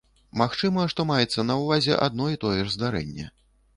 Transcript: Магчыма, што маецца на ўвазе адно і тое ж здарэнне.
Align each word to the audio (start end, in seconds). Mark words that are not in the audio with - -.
Магчыма, 0.41 0.85
што 0.93 1.05
маецца 1.11 1.45
на 1.49 1.57
ўвазе 1.61 1.99
адно 2.09 2.31
і 2.37 2.41
тое 2.45 2.59
ж 2.63 2.67
здарэнне. 2.77 3.29